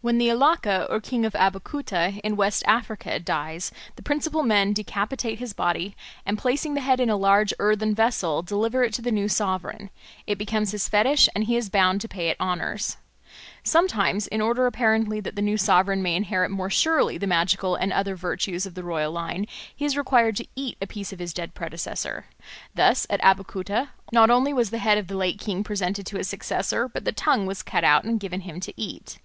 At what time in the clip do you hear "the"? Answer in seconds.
0.18-0.26, 3.94-4.02, 6.74-6.80, 9.02-9.12, 15.36-15.42, 17.16-17.28, 18.74-18.82, 24.70-24.78, 25.06-25.16, 27.04-27.12